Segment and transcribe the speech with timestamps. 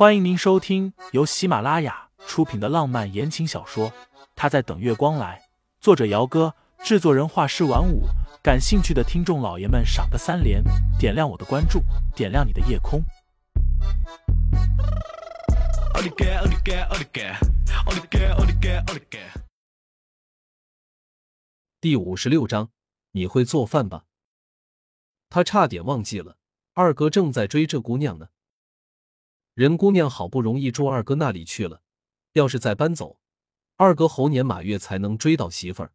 [0.00, 3.90] 欢迎您收听由喜马拉雅出品的浪漫言情小说
[4.34, 5.38] 《他在等月光来》，
[5.78, 8.04] 作者：姚哥，制作人：画师晚舞。
[8.42, 10.64] 感兴趣的听众老爷们，赏个三连，
[10.98, 11.82] 点亮我的关注，
[12.16, 13.02] 点亮你的夜空。
[21.78, 22.70] 第五十六章，
[23.10, 24.04] 你会做饭吧？
[25.28, 26.38] 他差点忘记了，
[26.72, 28.28] 二哥正在追这姑娘呢。
[29.60, 31.82] 任姑娘好不容易住二哥那里去了，
[32.32, 33.18] 要是再搬走，
[33.76, 35.92] 二哥猴年马月才能追到媳妇儿。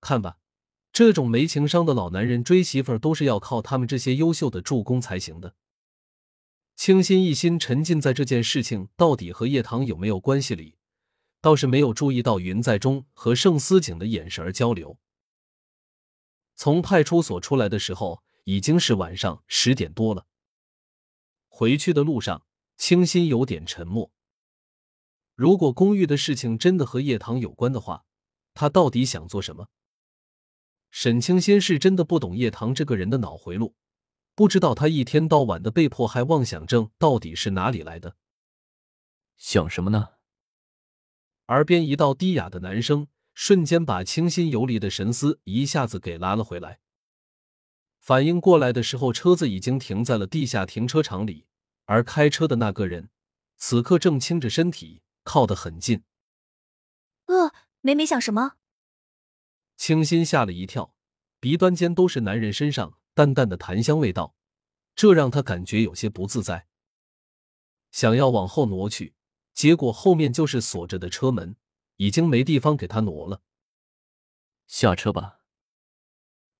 [0.00, 0.38] 看吧，
[0.92, 5.56] 这种没情商的老男人追媳妇儿都是要靠他们这些优秀的助攻才行的。
[6.76, 10.76] 清新一心沉浸在这件事情到底和叶棠有没有关系里，
[11.40, 14.96] 倒是没有注意到云在中和盛思景的眼神交流。
[16.54, 20.26] 从派出所出来的时候，已经是晚上十点多了。
[21.58, 22.44] 回去的路上，
[22.76, 24.12] 清新有点沉默。
[25.34, 28.04] 如果公寓的事情真的和叶棠有关的话，
[28.52, 29.68] 他到底想做什么？
[30.90, 33.74] 沈清新是真的不懂叶棠这个人的脑回路，
[34.34, 38.16] 不知道他一天到晚的被迫害妄想症到底是哪里来的。
[39.38, 40.08] 想什么呢？
[41.46, 46.80] 耳边一道低哑的男声，瞬间把清新游离的神思一下子给拉了回来。
[48.06, 51.44] 反应过来的时候，车子已经停在了地下停车场里，
[51.86, 53.10] 而开车的那个人
[53.56, 56.04] 此刻正倾着身体，靠得很近。
[57.24, 58.58] 呃，梅梅想什么。
[59.76, 60.94] 清新吓了一跳，
[61.40, 64.36] 鼻端间都是男人身上淡淡的檀香味道，
[64.94, 66.68] 这让他感觉有些不自在。
[67.90, 69.16] 想要往后挪去，
[69.52, 71.56] 结果后面就是锁着的车门，
[71.96, 73.42] 已经没地方给他挪了。
[74.68, 75.40] 下车吧。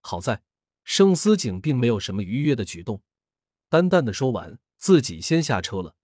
[0.00, 0.44] 好在。
[0.84, 3.02] 盛思景并没有什么逾越的举动，
[3.68, 5.96] 淡淡的说完，自己先下车了。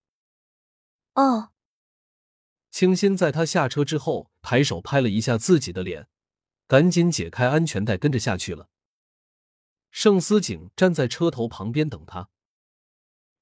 [1.14, 1.50] 哦，
[2.70, 6.08] 清新在他下车之后，抬手拍了一下自己的脸，
[6.66, 8.68] 赶紧解开安全带，跟着下去了。
[9.90, 12.28] 盛思景站在车头旁边等他。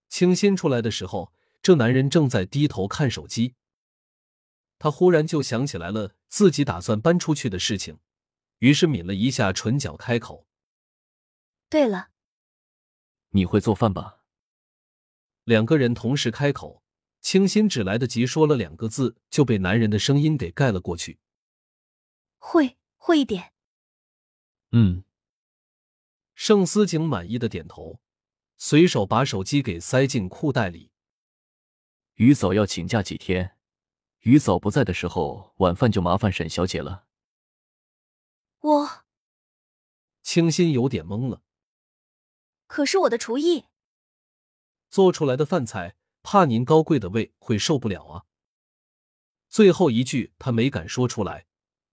[0.09, 3.56] 清新出来的时候，这男人正在低头看手机。
[4.78, 7.99] 他忽然就想起来了自己打算搬出去的事情，
[8.59, 10.46] 于是抿了一下唇角，开口。
[11.76, 12.09] 对了，
[13.32, 14.25] 你会做饭吧？
[15.44, 16.82] 两个人同时开口，
[17.20, 21.19] 清新只来得及说了两个字，就被男人的声音给盖了过去。
[22.38, 23.53] 会会一点。
[24.72, 25.04] 嗯。
[26.34, 28.00] 盛思景满意的点头，
[28.56, 30.91] 随手把手机给塞进裤袋里。
[32.14, 33.58] 于嫂要请假几天，
[34.20, 37.04] 于嫂不在的时候，晚饭就麻烦沈小姐了。
[38.60, 39.04] 我。
[40.22, 41.43] 清新有点懵了。
[42.66, 43.66] 可是我的厨艺
[44.88, 48.25] 做出来的饭菜，怕您高贵的胃会受不了啊。
[49.49, 51.47] 最后一句他没敢说出来，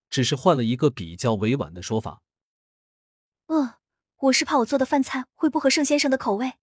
[0.09, 2.22] 只是换了一个比较委婉的说法。
[3.47, 3.79] 呃，
[4.17, 6.53] 我是怕我做的饭菜会不合盛先生的口味。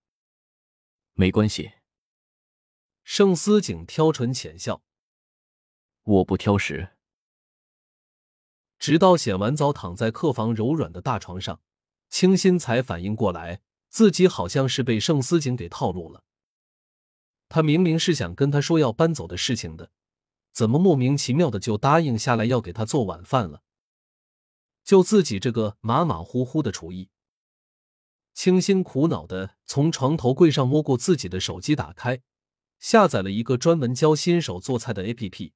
[1.12, 1.72] 没关系。
[3.04, 4.82] 盛思景挑唇浅笑。
[6.02, 6.96] 我不挑食。
[8.78, 11.60] 直到洗完澡躺在客房柔软的大床上，
[12.08, 13.62] 清新才反应过来。
[13.90, 16.24] 自己好像是被盛思景给套路了。
[17.48, 19.90] 他明明是想跟他说要搬走的事情的，
[20.52, 23.62] 怎么莫名其妙的就答应下来要给他做晚饭了？
[24.84, 27.10] 就自己这个马马虎虎的厨艺。
[28.32, 32.22] 清新苦恼的从床头柜上摸过自己的手机，打开，
[32.78, 35.52] 下载了一个专门教新手做菜的 APP，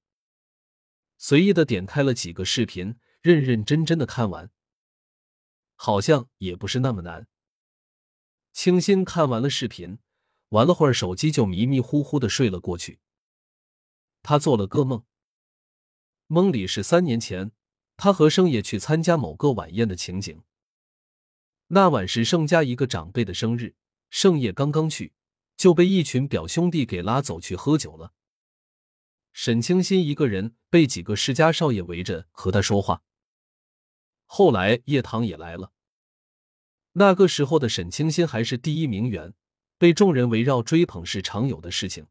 [1.17, 4.51] 随意的点开了几个视频，认认真真的看完，
[5.77, 7.29] 好像也不是那么难。
[8.55, 9.99] 清新看完了视频，
[10.51, 13.01] 玩了会儿手机，就迷迷糊糊的睡了过去。
[14.23, 15.05] 他做了个梦，
[16.29, 17.51] 梦里是三年前
[17.97, 20.45] 他和盛业去参加某个晚宴的情景。
[21.67, 23.75] 那晚是盛家一个长辈的生日，
[24.09, 25.13] 盛业刚刚去，
[25.57, 28.13] 就被一群表兄弟给拉走去喝酒了。
[29.33, 33.03] 沈清新一个人被几个世家少爷围着和他说话。
[34.27, 35.73] 后来叶棠也来了。
[36.97, 39.35] 那个时候的沈清新还是第一名媛，
[39.79, 42.07] 被众人围绕追捧是常有的事情。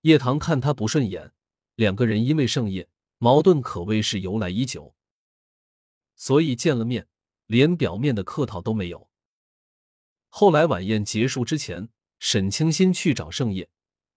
[0.00, 1.32] 叶棠看他不顺眼，
[1.76, 2.88] 两个人因为盛宴
[3.18, 4.96] 矛盾可谓是由来已久，
[6.16, 7.06] 所以见了面
[7.46, 9.08] 连表面的客套都没有。
[10.28, 11.88] 后来晚宴结束之前，
[12.18, 13.68] 沈清新去找盛宴，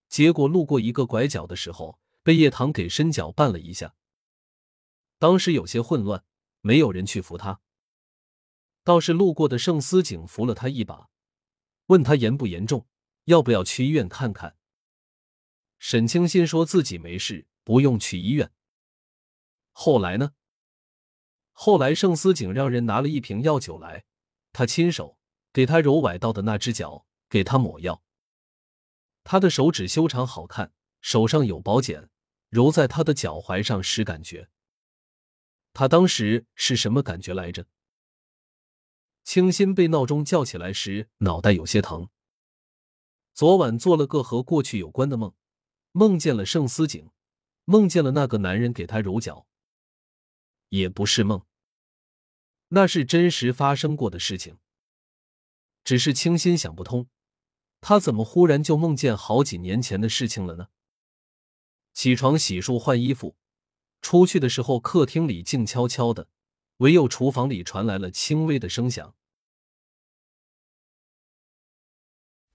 [0.09, 3.93] 结果路过一个拐角的时候，被叶棠给伸脚绊了一下，
[5.19, 6.23] 当时有些混乱，
[6.61, 7.61] 没有人去扶他。
[8.85, 11.09] 倒是路过的盛思景扶了他一把，
[11.87, 12.87] 问他严不严重，
[13.23, 14.55] 要不要去医院看看。
[15.79, 18.51] 沈清新说自己没事，不用去医院。
[19.71, 20.33] 后来呢？
[21.51, 24.05] 后来盛思景让人拿了一瓶药酒来，
[24.53, 25.17] 他亲手
[25.51, 28.03] 给他揉崴到的那只脚，给他抹药。
[29.23, 32.09] 他的手指修长好看，手上有宝茧，
[32.49, 34.49] 揉在他的脚踝上时感觉。
[35.73, 37.65] 他当时是什么感觉来着？
[39.25, 42.09] 清新被闹钟叫起来时，脑袋有些疼。
[43.33, 45.33] 昨晚做了个和过去有关的梦，
[45.91, 47.09] 梦见了盛思景，
[47.65, 49.47] 梦见了那个男人给他揉脚。
[50.69, 51.43] 也不是梦，
[52.69, 54.59] 那是真实发生过的事情。
[55.83, 57.09] 只是清新想不通，
[57.81, 60.67] 他怎么忽然就梦见好几年前的事情了呢？
[61.93, 63.35] 起床洗漱换衣服，
[64.01, 66.29] 出去的时候，客厅里静悄悄的，
[66.77, 69.13] 唯有厨房里传来了轻微的声响。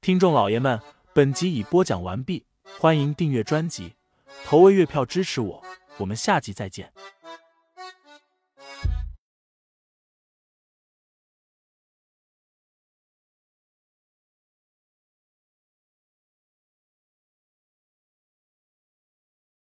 [0.00, 0.80] 听众老爷们，
[1.14, 2.46] 本集已播讲完毕，
[2.78, 3.94] 欢迎订阅专辑，
[4.44, 5.64] 投喂月票支持我，
[5.98, 6.92] 我们下集再见。